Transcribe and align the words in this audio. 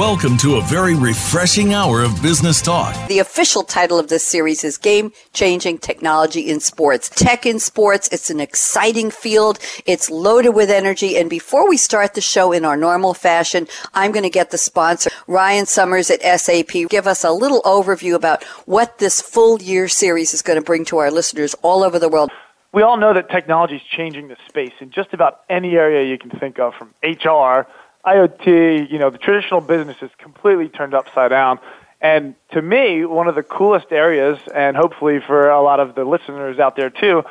Welcome 0.00 0.38
to 0.38 0.56
a 0.56 0.62
very 0.62 0.94
refreshing 0.94 1.74
hour 1.74 2.00
of 2.00 2.22
business 2.22 2.62
talk. 2.62 2.96
The 3.08 3.18
official 3.18 3.62
title 3.62 3.98
of 3.98 4.08
this 4.08 4.24
series 4.24 4.64
is 4.64 4.78
Game 4.78 5.12
Changing 5.34 5.76
Technology 5.76 6.48
in 6.48 6.60
Sports. 6.60 7.10
Tech 7.10 7.44
in 7.44 7.58
sports, 7.58 8.08
it's 8.10 8.30
an 8.30 8.40
exciting 8.40 9.10
field. 9.10 9.58
It's 9.84 10.08
loaded 10.08 10.54
with 10.54 10.70
energy. 10.70 11.18
And 11.18 11.28
before 11.28 11.68
we 11.68 11.76
start 11.76 12.14
the 12.14 12.22
show 12.22 12.50
in 12.50 12.64
our 12.64 12.78
normal 12.78 13.12
fashion, 13.12 13.68
I'm 13.92 14.10
going 14.10 14.22
to 14.22 14.30
get 14.30 14.52
the 14.52 14.56
sponsor, 14.56 15.10
Ryan 15.26 15.66
Summers 15.66 16.10
at 16.10 16.22
SAP, 16.22 16.88
give 16.88 17.06
us 17.06 17.22
a 17.22 17.30
little 17.30 17.60
overview 17.66 18.14
about 18.14 18.42
what 18.64 18.96
this 19.00 19.20
full 19.20 19.60
year 19.60 19.86
series 19.86 20.32
is 20.32 20.40
going 20.40 20.58
to 20.58 20.64
bring 20.64 20.86
to 20.86 20.96
our 20.96 21.10
listeners 21.10 21.54
all 21.60 21.82
over 21.82 21.98
the 21.98 22.08
world. 22.08 22.30
We 22.72 22.80
all 22.80 22.96
know 22.96 23.12
that 23.12 23.28
technology 23.28 23.76
is 23.76 23.82
changing 23.82 24.28
the 24.28 24.36
space 24.48 24.72
in 24.80 24.92
just 24.92 25.12
about 25.12 25.40
any 25.50 25.74
area 25.74 26.10
you 26.10 26.16
can 26.16 26.30
think 26.30 26.58
of, 26.58 26.72
from 26.72 26.94
HR 27.02 27.66
IoT, 28.04 28.90
you 28.90 28.98
know, 28.98 29.10
the 29.10 29.18
traditional 29.18 29.60
business 29.60 29.96
is 30.02 30.10
completely 30.18 30.68
turned 30.68 30.94
upside 30.94 31.30
down. 31.30 31.58
And 32.00 32.34
to 32.52 32.62
me, 32.62 33.04
one 33.04 33.28
of 33.28 33.34
the 33.34 33.42
coolest 33.42 33.92
areas, 33.92 34.38
and 34.54 34.76
hopefully 34.76 35.20
for 35.20 35.50
a 35.50 35.60
lot 35.60 35.80
of 35.80 35.94
the 35.94 36.04
listeners 36.04 36.58
out 36.58 36.76
there 36.76 36.88
too, 36.88 37.24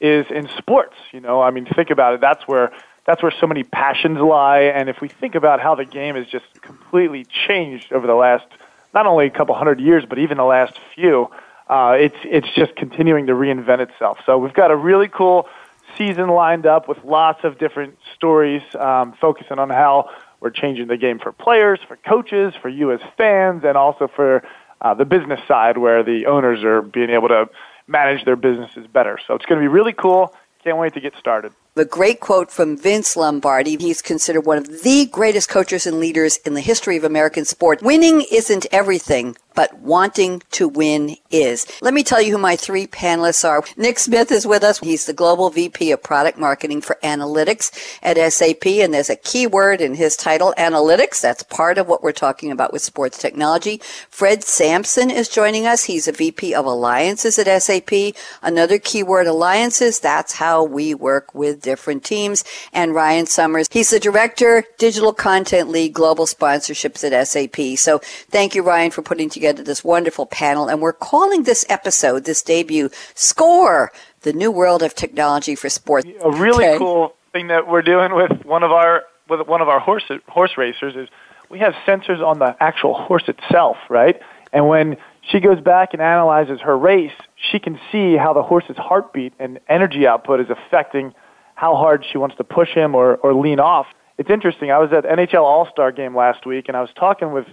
is 0.00 0.26
in 0.30 0.48
sports. 0.58 0.94
You 1.12 1.20
know, 1.20 1.42
I 1.42 1.50
mean, 1.50 1.66
think 1.66 1.90
about 1.90 2.14
it. 2.14 2.20
That's 2.20 2.46
where 2.46 2.72
that's 3.04 3.20
where 3.20 3.32
so 3.40 3.48
many 3.48 3.64
passions 3.64 4.18
lie. 4.20 4.60
And 4.60 4.88
if 4.88 5.00
we 5.00 5.08
think 5.08 5.34
about 5.34 5.60
how 5.60 5.74
the 5.74 5.84
game 5.84 6.14
has 6.14 6.26
just 6.28 6.44
completely 6.60 7.24
changed 7.24 7.92
over 7.92 8.06
the 8.06 8.14
last 8.14 8.46
not 8.94 9.06
only 9.06 9.26
a 9.26 9.30
couple 9.30 9.54
hundred 9.54 9.80
years, 9.80 10.04
but 10.08 10.18
even 10.18 10.36
the 10.36 10.44
last 10.44 10.78
few, 10.94 11.28
uh, 11.68 11.96
it's 11.98 12.16
it's 12.24 12.48
just 12.54 12.76
continuing 12.76 13.26
to 13.26 13.32
reinvent 13.32 13.80
itself. 13.80 14.18
So 14.26 14.38
we've 14.38 14.54
got 14.54 14.70
a 14.70 14.76
really 14.76 15.08
cool 15.08 15.48
season 15.96 16.28
lined 16.28 16.66
up 16.66 16.88
with 16.88 16.98
lots 17.04 17.44
of 17.44 17.58
different 17.58 17.98
stories 18.14 18.62
um, 18.78 19.14
focusing 19.20 19.58
on 19.58 19.70
how 19.70 20.10
we're 20.40 20.50
changing 20.50 20.88
the 20.88 20.96
game 20.96 21.18
for 21.18 21.32
players, 21.32 21.78
for 21.86 21.96
coaches, 21.96 22.54
for 22.60 22.68
you 22.68 22.92
as 22.92 23.00
fans, 23.16 23.62
and 23.64 23.76
also 23.76 24.08
for 24.08 24.42
uh, 24.80 24.94
the 24.94 25.04
business 25.04 25.40
side 25.46 25.78
where 25.78 26.02
the 26.02 26.26
owners 26.26 26.64
are 26.64 26.82
being 26.82 27.10
able 27.10 27.28
to 27.28 27.48
manage 27.86 28.24
their 28.24 28.36
businesses 28.36 28.86
better. 28.86 29.18
So 29.26 29.34
it's 29.34 29.46
going 29.46 29.60
to 29.60 29.62
be 29.62 29.68
really 29.68 29.92
cool. 29.92 30.34
Can't 30.64 30.78
wait 30.78 30.94
to 30.94 31.00
get 31.00 31.14
started. 31.16 31.52
The 31.74 31.84
great 31.84 32.20
quote 32.20 32.50
from 32.52 32.76
Vince 32.76 33.16
Lombardi. 33.16 33.76
He's 33.76 34.02
considered 34.02 34.42
one 34.42 34.58
of 34.58 34.82
the 34.82 35.06
greatest 35.06 35.48
coaches 35.48 35.86
and 35.86 35.98
leaders 35.98 36.36
in 36.38 36.54
the 36.54 36.60
history 36.60 36.96
of 36.96 37.02
American 37.02 37.44
sport. 37.44 37.82
Winning 37.82 38.24
isn't 38.30 38.66
everything, 38.70 39.36
but 39.54 39.78
wanting 39.78 40.42
to 40.52 40.68
win 40.68 41.16
is. 41.30 41.66
Let 41.80 41.94
me 41.94 42.02
tell 42.02 42.20
you 42.20 42.32
who 42.32 42.38
my 42.38 42.56
three 42.56 42.86
panelists 42.86 43.48
are. 43.48 43.64
Nick 43.76 43.98
Smith 43.98 44.30
is 44.32 44.46
with 44.46 44.62
us. 44.62 44.78
He's 44.78 45.06
the 45.06 45.12
Global 45.12 45.50
VP 45.50 45.92
of 45.92 46.02
Product 46.02 46.38
Marketing 46.38 46.80
for 46.80 46.98
Analytics 47.02 47.98
at 48.02 48.16
SAP, 48.32 48.66
and 48.66 48.92
there's 48.92 49.10
a 49.10 49.16
key 49.16 49.46
word 49.46 49.80
in 49.80 49.94
his 49.94 50.16
title, 50.16 50.54
analytics. 50.58 51.20
That's 51.20 51.42
part 51.42 51.78
of 51.78 51.88
what 51.88 52.02
we're 52.02 52.12
talking 52.12 52.50
about 52.50 52.72
with 52.72 52.82
sports 52.82 53.18
technology. 53.18 53.80
Fred 54.10 54.42
Sampson 54.44 55.10
is 55.10 55.28
joining 55.28 55.66
us. 55.66 55.84
He's 55.84 56.08
a 56.08 56.12
VP 56.12 56.54
of 56.54 56.66
Alliances 56.66 57.38
at 57.38 57.62
SAP. 57.62 58.14
Another 58.42 58.78
keyword, 58.78 59.26
alliances. 59.26 60.00
That's 60.00 60.34
how 60.34 60.64
we 60.64 60.94
work 60.94 61.34
with 61.34 61.62
different 61.62 62.04
teams. 62.04 62.44
And 62.72 62.94
Ryan 62.94 63.26
Summers, 63.26 63.68
he's 63.70 63.90
the 63.90 64.00
Director, 64.00 64.64
Digital 64.78 65.12
Content 65.12 65.68
Lead, 65.68 65.92
Global 65.92 66.26
Sponsorships 66.26 67.04
at 67.04 67.26
SAP. 67.26 67.78
So 67.78 67.98
thank 68.30 68.54
you, 68.54 68.62
Ryan, 68.62 68.90
for 68.90 69.02
putting 69.02 69.28
together 69.28 69.41
together 69.42 69.64
this 69.64 69.82
wonderful 69.82 70.24
panel, 70.24 70.68
and 70.68 70.80
we're 70.80 70.92
calling 70.92 71.42
this 71.42 71.66
episode, 71.68 72.24
this 72.24 72.42
debut, 72.42 72.88
Score, 73.16 73.90
the 74.20 74.32
new 74.32 74.52
world 74.52 74.84
of 74.84 74.94
technology 74.94 75.56
for 75.56 75.68
sports. 75.68 76.06
A 76.22 76.30
really 76.30 76.64
okay. 76.64 76.78
cool 76.78 77.16
thing 77.32 77.48
that 77.48 77.66
we're 77.66 77.82
doing 77.82 78.14
with 78.14 78.44
one 78.44 78.62
of 78.62 78.70
our 78.70 79.02
with 79.28 79.44
one 79.48 79.60
of 79.60 79.68
our 79.68 79.80
horse 79.80 80.04
horse 80.28 80.56
racers 80.56 80.94
is 80.94 81.08
we 81.50 81.58
have 81.58 81.74
sensors 81.84 82.24
on 82.24 82.38
the 82.38 82.56
actual 82.60 82.94
horse 82.94 83.24
itself, 83.26 83.76
right? 83.88 84.20
And 84.52 84.68
when 84.68 84.96
she 85.22 85.40
goes 85.40 85.60
back 85.60 85.92
and 85.92 86.00
analyzes 86.00 86.60
her 86.60 86.78
race, 86.78 87.12
she 87.50 87.58
can 87.58 87.80
see 87.90 88.16
how 88.16 88.32
the 88.32 88.44
horse's 88.44 88.76
heartbeat 88.76 89.32
and 89.40 89.58
energy 89.68 90.06
output 90.06 90.38
is 90.38 90.50
affecting 90.50 91.14
how 91.56 91.74
hard 91.74 92.04
she 92.08 92.16
wants 92.16 92.36
to 92.36 92.44
push 92.44 92.68
him 92.70 92.94
or, 92.94 93.16
or 93.16 93.34
lean 93.34 93.58
off. 93.58 93.86
It's 94.18 94.30
interesting. 94.30 94.70
I 94.70 94.78
was 94.78 94.92
at 94.92 95.04
NHL 95.04 95.42
All 95.42 95.66
Star 95.66 95.90
game 95.90 96.14
last 96.14 96.46
week, 96.46 96.66
and 96.68 96.76
I 96.76 96.80
was 96.80 96.90
talking 96.94 97.32
with 97.32 97.46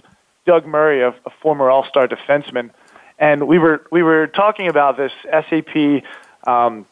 Doug 0.46 0.66
Murray, 0.66 1.02
a, 1.02 1.08
a 1.08 1.30
former 1.42 1.70
All 1.70 1.84
Star 1.84 2.08
defenseman, 2.08 2.70
and 3.18 3.46
we 3.46 3.58
were 3.58 3.86
we 3.90 4.02
were 4.02 4.26
talking 4.26 4.68
about 4.68 4.96
this 4.96 5.12
SAP. 5.30 6.04
Um, 6.46 6.86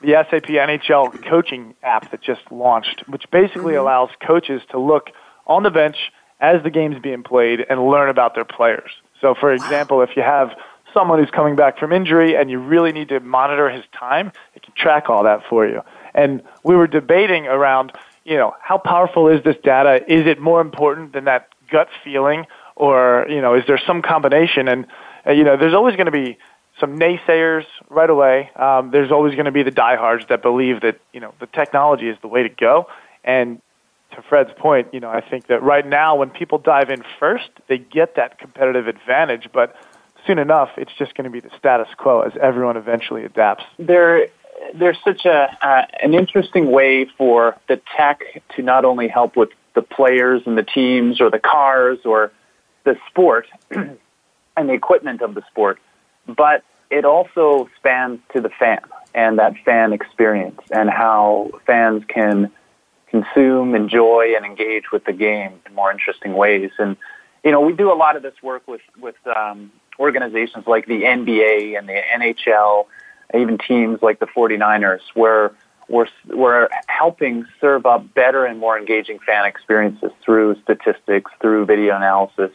the 0.00 0.12
SAP 0.30 0.44
NHL 0.44 1.28
coaching 1.28 1.74
app 1.82 2.12
that 2.12 2.20
just 2.20 2.40
launched, 2.52 3.02
which 3.08 3.24
basically 3.32 3.72
mm-hmm. 3.72 3.80
allows 3.80 4.10
coaches 4.24 4.62
to 4.70 4.78
look 4.78 5.10
on 5.46 5.64
the 5.64 5.70
bench 5.70 6.12
as 6.40 6.62
the 6.62 6.70
game's 6.70 7.00
being 7.00 7.24
played 7.24 7.66
and 7.68 7.84
learn 7.88 8.08
about 8.08 8.34
their 8.36 8.44
players. 8.44 8.90
So, 9.20 9.34
for 9.34 9.52
example, 9.52 10.02
if 10.02 10.10
you 10.16 10.22
have 10.22 10.50
someone 10.94 11.18
who's 11.18 11.30
coming 11.30 11.56
back 11.56 11.78
from 11.78 11.92
injury 11.92 12.36
and 12.36 12.50
you 12.50 12.58
really 12.58 12.92
need 12.92 13.08
to 13.08 13.20
monitor 13.20 13.68
his 13.68 13.84
time, 13.98 14.32
it 14.54 14.62
can 14.62 14.72
track 14.74 15.10
all 15.10 15.24
that 15.24 15.42
for 15.48 15.66
you. 15.66 15.82
And 16.14 16.42
we 16.62 16.76
were 16.76 16.86
debating 16.86 17.46
around, 17.46 17.92
you 18.24 18.36
know, 18.36 18.54
how 18.62 18.78
powerful 18.78 19.28
is 19.28 19.42
this 19.44 19.56
data? 19.62 20.00
Is 20.12 20.26
it 20.26 20.40
more 20.40 20.60
important 20.60 21.12
than 21.12 21.24
that 21.24 21.48
gut 21.70 21.88
feeling 22.04 22.46
or 22.78 23.26
you 23.28 23.40
know, 23.40 23.54
is 23.54 23.64
there 23.66 23.80
some 23.86 24.00
combination? 24.00 24.68
And 24.68 24.86
uh, 25.26 25.32
you 25.32 25.44
know, 25.44 25.56
there's 25.56 25.74
always 25.74 25.96
going 25.96 26.06
to 26.06 26.12
be 26.12 26.38
some 26.80 26.98
naysayers 26.98 27.64
right 27.90 28.08
away. 28.08 28.50
Um, 28.56 28.90
there's 28.92 29.10
always 29.10 29.34
going 29.34 29.46
to 29.46 29.52
be 29.52 29.64
the 29.64 29.72
diehards 29.72 30.24
that 30.28 30.42
believe 30.42 30.80
that 30.80 30.98
you 31.12 31.20
know 31.20 31.34
the 31.40 31.46
technology 31.46 32.08
is 32.08 32.16
the 32.22 32.28
way 32.28 32.42
to 32.42 32.48
go. 32.48 32.86
And 33.24 33.60
to 34.12 34.22
Fred's 34.22 34.52
point, 34.56 34.94
you 34.94 35.00
know, 35.00 35.10
I 35.10 35.20
think 35.20 35.48
that 35.48 35.62
right 35.62 35.86
now 35.86 36.16
when 36.16 36.30
people 36.30 36.58
dive 36.58 36.88
in 36.88 37.02
first, 37.18 37.50
they 37.66 37.78
get 37.78 38.14
that 38.16 38.38
competitive 38.38 38.86
advantage, 38.86 39.48
but 39.52 39.76
soon 40.26 40.38
enough, 40.38 40.70
it's 40.76 40.92
just 40.98 41.14
going 41.14 41.24
to 41.24 41.30
be 41.30 41.40
the 41.40 41.50
status 41.58 41.88
quo 41.96 42.22
as 42.22 42.32
everyone 42.40 42.76
eventually 42.76 43.24
adapts. 43.24 43.64
There, 43.78 44.28
there's 44.72 44.98
such 45.04 45.26
a 45.26 45.56
uh, 45.60 45.86
an 46.00 46.14
interesting 46.14 46.70
way 46.70 47.06
for 47.16 47.56
the 47.68 47.80
tech 47.96 48.22
to 48.56 48.62
not 48.62 48.84
only 48.84 49.08
help 49.08 49.36
with 49.36 49.50
the 49.74 49.82
players 49.82 50.42
and 50.46 50.56
the 50.56 50.62
teams 50.62 51.20
or 51.20 51.30
the 51.30 51.38
cars 51.38 51.98
or 52.04 52.32
the 52.88 52.96
sport 53.08 53.46
and 53.70 54.68
the 54.68 54.72
equipment 54.72 55.20
of 55.20 55.34
the 55.34 55.42
sport, 55.50 55.78
but 56.26 56.64
it 56.90 57.04
also 57.04 57.68
spans 57.76 58.18
to 58.32 58.40
the 58.40 58.48
fan 58.48 58.80
and 59.14 59.38
that 59.38 59.54
fan 59.64 59.92
experience 59.92 60.60
and 60.70 60.88
how 60.88 61.50
fans 61.66 62.02
can 62.08 62.50
consume, 63.08 63.74
enjoy, 63.74 64.34
and 64.36 64.46
engage 64.46 64.90
with 64.90 65.04
the 65.04 65.12
game 65.12 65.52
in 65.66 65.74
more 65.74 65.90
interesting 65.90 66.32
ways. 66.32 66.70
And 66.78 66.96
you 67.44 67.52
know, 67.52 67.60
we 67.60 67.74
do 67.74 67.92
a 67.92 67.98
lot 68.04 68.16
of 68.16 68.22
this 68.22 68.34
work 68.42 68.66
with 68.66 68.80
with 68.98 69.16
um, 69.26 69.70
organizations 69.98 70.66
like 70.66 70.86
the 70.86 71.02
NBA 71.02 71.78
and 71.78 71.86
the 71.86 72.00
NHL, 72.16 72.86
even 73.34 73.58
teams 73.58 74.00
like 74.00 74.18
the 74.18 74.26
49ers, 74.26 75.00
where 75.14 75.52
we're, 75.88 76.06
we're 76.26 76.68
helping 76.86 77.46
serve 77.60 77.86
up 77.86 78.14
better 78.14 78.44
and 78.44 78.58
more 78.58 78.78
engaging 78.78 79.18
fan 79.20 79.44
experiences 79.46 80.10
through 80.24 80.56
statistics, 80.62 81.30
through 81.40 81.66
video 81.66 81.96
analysis, 81.96 82.52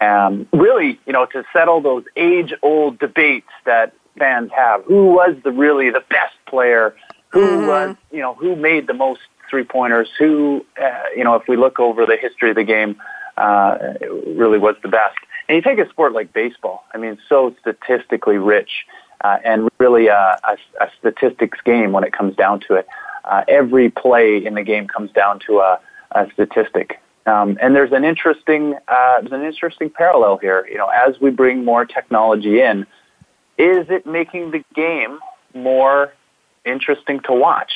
um, 0.00 0.46
really, 0.52 0.98
you 1.06 1.12
know, 1.12 1.26
to 1.26 1.44
settle 1.52 1.80
those 1.80 2.04
age-old 2.16 2.98
debates 2.98 3.50
that 3.64 3.94
fans 4.18 4.50
have. 4.54 4.84
Who 4.84 5.06
was 5.06 5.36
the 5.44 5.52
really 5.52 5.90
the 5.90 6.04
best 6.08 6.34
player? 6.46 6.94
Who 7.30 7.40
mm-hmm. 7.40 7.66
was, 7.66 7.96
you 8.12 8.20
know, 8.20 8.34
who 8.34 8.56
made 8.56 8.86
the 8.86 8.94
most 8.94 9.20
three-pointers? 9.50 10.08
Who, 10.18 10.64
uh, 10.80 10.90
you 11.16 11.24
know, 11.24 11.34
if 11.34 11.48
we 11.48 11.56
look 11.56 11.80
over 11.80 12.06
the 12.06 12.16
history 12.16 12.50
of 12.50 12.56
the 12.56 12.64
game, 12.64 12.96
uh, 13.36 13.78
really 14.26 14.58
was 14.58 14.76
the 14.82 14.88
best. 14.88 15.16
And 15.48 15.56
you 15.56 15.62
take 15.62 15.84
a 15.84 15.88
sport 15.90 16.12
like 16.12 16.32
baseball. 16.32 16.84
I 16.94 16.98
mean, 16.98 17.18
so 17.28 17.54
statistically 17.60 18.38
rich 18.38 18.86
uh, 19.22 19.38
and 19.44 19.68
really 19.78 20.06
a, 20.08 20.38
a, 20.44 20.56
a 20.80 20.90
statistics 20.98 21.58
game 21.64 21.92
when 21.92 22.04
it 22.04 22.12
comes 22.12 22.36
down 22.36 22.60
to 22.68 22.74
it. 22.74 22.86
Uh, 23.24 23.42
every 23.48 23.90
play 23.90 24.44
in 24.44 24.54
the 24.54 24.62
game 24.62 24.86
comes 24.86 25.10
down 25.12 25.40
to 25.46 25.58
a, 25.58 25.80
a 26.12 26.30
statistic. 26.32 27.00
Um, 27.26 27.58
and 27.60 27.74
there's 27.74 27.92
an 27.92 28.04
interesting 28.04 28.74
uh, 28.86 29.20
there's 29.20 29.32
an 29.32 29.44
interesting 29.44 29.90
parallel 29.90 30.36
here. 30.38 30.66
You 30.70 30.76
know, 30.76 30.88
as 30.88 31.18
we 31.20 31.30
bring 31.30 31.64
more 31.64 31.84
technology 31.84 32.60
in, 32.60 32.80
is 33.56 33.86
it 33.88 34.06
making 34.06 34.50
the 34.50 34.62
game 34.74 35.18
more 35.54 36.12
interesting 36.64 37.20
to 37.20 37.32
watch? 37.32 37.72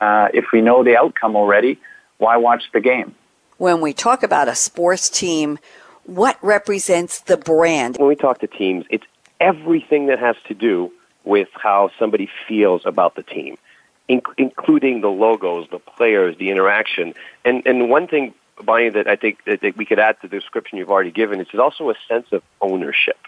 Uh, 0.00 0.28
if 0.32 0.46
we 0.52 0.62
know 0.62 0.82
the 0.82 0.96
outcome 0.96 1.36
already, 1.36 1.78
why 2.18 2.38
watch 2.38 2.64
the 2.72 2.80
game? 2.80 3.14
When 3.58 3.82
we 3.82 3.92
talk 3.92 4.22
about 4.22 4.48
a 4.48 4.54
sports 4.54 5.10
team, 5.10 5.58
what 6.04 6.38
represents 6.42 7.20
the 7.20 7.36
brand? 7.36 7.96
When 7.98 8.08
we 8.08 8.16
talk 8.16 8.38
to 8.40 8.46
teams, 8.46 8.86
it's 8.88 9.04
everything 9.38 10.06
that 10.06 10.18
has 10.18 10.36
to 10.48 10.54
do 10.54 10.90
with 11.24 11.48
how 11.52 11.90
somebody 11.98 12.30
feels 12.48 12.82
about 12.86 13.14
the 13.14 13.22
team, 13.22 13.58
including 14.08 15.02
the 15.02 15.08
logos, 15.08 15.68
the 15.70 15.78
players, 15.78 16.36
the 16.38 16.50
interaction. 16.50 17.12
And 17.44 17.62
and 17.66 17.90
one 17.90 18.08
thing 18.08 18.32
Bonnie, 18.62 18.90
that 18.90 19.06
I 19.06 19.16
think 19.16 19.44
that 19.44 19.76
we 19.76 19.84
could 19.84 19.98
add 19.98 20.20
to 20.22 20.28
the 20.28 20.38
description 20.38 20.78
you've 20.78 20.90
already 20.90 21.10
given 21.10 21.40
is 21.40 21.48
there's 21.52 21.60
also 21.60 21.90
a 21.90 21.94
sense 22.08 22.26
of 22.32 22.42
ownership, 22.60 23.18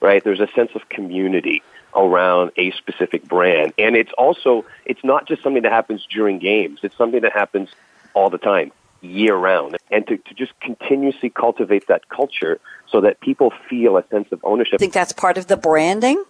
right? 0.00 0.22
There's 0.22 0.40
a 0.40 0.48
sense 0.54 0.70
of 0.74 0.88
community 0.88 1.62
around 1.94 2.50
a 2.56 2.72
specific 2.72 3.26
brand, 3.28 3.72
and 3.78 3.96
it's 3.96 4.12
also 4.18 4.64
it's 4.84 5.04
not 5.04 5.26
just 5.26 5.42
something 5.42 5.62
that 5.62 5.72
happens 5.72 6.06
during 6.10 6.38
games. 6.38 6.80
It's 6.82 6.96
something 6.96 7.20
that 7.20 7.32
happens 7.32 7.68
all 8.14 8.30
the 8.30 8.38
time. 8.38 8.72
year 9.04 9.36
round 9.36 9.76
and 9.90 10.06
to, 10.06 10.16
to 10.16 10.34
just 10.34 10.58
continuously 10.60 11.30
cultivate 11.30 11.86
that 11.88 12.08
culture 12.08 12.58
so 12.90 13.00
that 13.02 13.20
people 13.20 13.52
feel 13.68 13.96
a 13.96 14.04
sense 14.08 14.28
of 14.32 14.40
ownership. 14.44 14.74
I 14.74 14.78
think 14.78 14.92
that's 14.92 15.12
part 15.12 15.36
of 15.38 15.46
the 15.46 15.56
branding. 15.56 16.22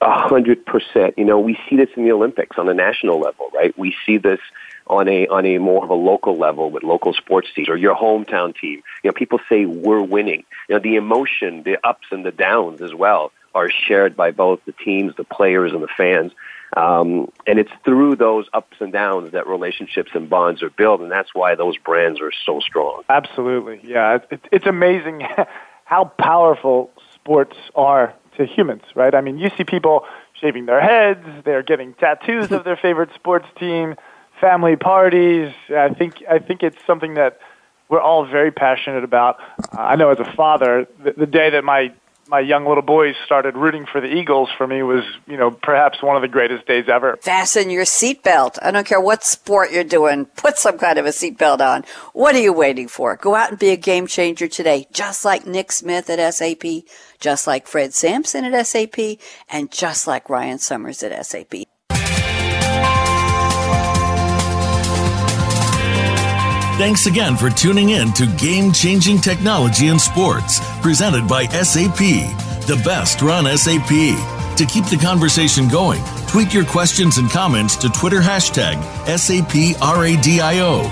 A 0.00 0.28
hundred 0.28 0.66
percent. 0.66 1.18
You 1.18 1.24
know, 1.24 1.38
we 1.40 1.58
see 1.68 1.76
this 1.76 1.88
in 1.96 2.04
the 2.04 2.12
Olympics 2.12 2.58
on 2.58 2.68
a 2.68 2.74
national 2.74 3.20
level, 3.20 3.50
right? 3.54 3.76
We 3.78 3.96
see 4.04 4.18
this 4.18 4.40
on 4.86 5.08
a 5.08 5.26
on 5.28 5.46
a 5.46 5.58
more 5.58 5.84
of 5.84 5.90
a 5.90 5.94
local 5.94 6.36
level 6.36 6.70
with 6.70 6.82
local 6.82 7.12
sports 7.14 7.48
teams 7.54 7.68
or 7.68 7.76
your 7.76 7.94
hometown 7.94 8.54
team. 8.56 8.82
You 9.02 9.08
know, 9.08 9.12
people 9.12 9.40
say 9.48 9.66
we're 9.66 10.02
winning. 10.02 10.44
You 10.68 10.76
know, 10.76 10.80
the 10.80 10.96
emotion, 10.96 11.62
the 11.62 11.78
ups 11.86 12.06
and 12.10 12.24
the 12.24 12.32
downs 12.32 12.82
as 12.82 12.94
well 12.94 13.32
are 13.54 13.70
shared 13.70 14.16
by 14.16 14.30
both 14.30 14.60
the 14.66 14.72
teams, 14.72 15.14
the 15.16 15.24
players, 15.24 15.72
and 15.72 15.82
the 15.82 15.88
fans. 15.88 16.32
Um, 16.76 17.30
and 17.46 17.58
it's 17.60 17.70
through 17.84 18.16
those 18.16 18.46
ups 18.52 18.76
and 18.80 18.92
downs 18.92 19.32
that 19.32 19.46
relationships 19.46 20.10
and 20.14 20.28
bonds 20.28 20.62
are 20.62 20.70
built, 20.70 21.00
and 21.00 21.10
that's 21.10 21.32
why 21.32 21.54
those 21.54 21.76
brands 21.76 22.20
are 22.20 22.32
so 22.32 22.58
strong. 22.58 23.04
Absolutely, 23.08 23.80
yeah. 23.84 24.18
It's, 24.30 24.44
it's 24.50 24.66
amazing 24.66 25.22
how 25.84 26.06
powerful 26.18 26.90
sports 27.14 27.56
are 27.76 28.14
to 28.36 28.44
humans, 28.44 28.82
right? 28.96 29.14
I 29.14 29.20
mean, 29.20 29.38
you 29.38 29.50
see 29.56 29.62
people 29.62 30.04
shaving 30.40 30.66
their 30.66 30.80
heads, 30.80 31.24
they're 31.44 31.62
getting 31.62 31.94
tattoos 31.94 32.50
of 32.50 32.64
their 32.64 32.76
favorite 32.82 33.10
sports 33.14 33.46
team, 33.58 33.94
family 34.44 34.76
parties. 34.76 35.54
I 35.70 35.88
think 35.88 36.22
I 36.28 36.38
think 36.38 36.62
it's 36.62 36.76
something 36.86 37.14
that 37.14 37.40
we're 37.88 38.00
all 38.00 38.26
very 38.26 38.50
passionate 38.50 39.02
about. 39.02 39.38
Uh, 39.58 39.80
I 39.80 39.96
know 39.96 40.10
as 40.10 40.20
a 40.20 40.30
father, 40.32 40.86
the, 41.02 41.12
the 41.12 41.26
day 41.26 41.48
that 41.50 41.64
my 41.64 41.92
my 42.28 42.40
young 42.40 42.66
little 42.66 42.82
boys 42.82 43.14
started 43.24 43.56
rooting 43.56 43.86
for 43.86 44.00
the 44.00 44.06
Eagles 44.06 44.50
for 44.56 44.66
me 44.66 44.82
was, 44.82 45.04
you 45.26 45.36
know, 45.36 45.50
perhaps 45.50 46.02
one 46.02 46.16
of 46.16 46.22
the 46.22 46.28
greatest 46.28 46.66
days 46.66 46.86
ever. 46.88 47.18
Fasten 47.22 47.70
your 47.70 47.84
seatbelt. 47.84 48.58
I 48.62 48.70
don't 48.70 48.86
care 48.86 49.00
what 49.00 49.24
sport 49.24 49.72
you're 49.72 49.84
doing. 49.84 50.26
Put 50.26 50.58
some 50.58 50.78
kind 50.78 50.98
of 50.98 51.06
a 51.06 51.10
seatbelt 51.10 51.60
on. 51.60 51.84
What 52.12 52.34
are 52.34 52.40
you 52.40 52.52
waiting 52.52 52.88
for? 52.88 53.16
Go 53.16 53.34
out 53.34 53.50
and 53.50 53.58
be 53.58 53.70
a 53.70 53.76
game 53.76 54.06
changer 54.06 54.48
today, 54.48 54.86
just 54.92 55.24
like 55.24 55.46
Nick 55.46 55.70
Smith 55.72 56.08
at 56.10 56.34
SAP, 56.34 56.64
just 57.18 57.46
like 57.46 57.66
Fred 57.66 57.94
Sampson 57.94 58.44
at 58.44 58.66
SAP, 58.66 59.18
and 59.48 59.70
just 59.70 60.06
like 60.06 60.30
Ryan 60.30 60.58
Summers 60.58 61.02
at 61.02 61.26
SAP. 61.26 61.64
Thanks 66.76 67.06
again 67.06 67.36
for 67.36 67.50
tuning 67.50 67.90
in 67.90 68.12
to 68.14 68.26
Game 68.36 68.72
Changing 68.72 69.18
Technology 69.18 69.86
in 69.86 69.98
Sports, 70.00 70.58
presented 70.80 71.28
by 71.28 71.46
SAP, 71.46 71.98
the 72.66 72.80
best 72.84 73.22
run 73.22 73.44
SAP. 73.56 73.88
To 74.56 74.66
keep 74.66 74.84
the 74.86 74.98
conversation 75.00 75.68
going, 75.68 76.02
tweet 76.26 76.52
your 76.52 76.64
questions 76.64 77.18
and 77.18 77.30
comments 77.30 77.76
to 77.76 77.88
Twitter 77.90 78.18
hashtag 78.20 78.74
SAPRADIO. 79.06 80.82